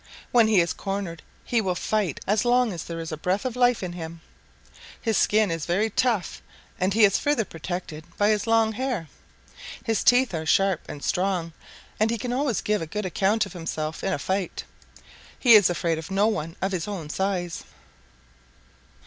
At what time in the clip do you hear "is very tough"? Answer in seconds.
5.51-6.41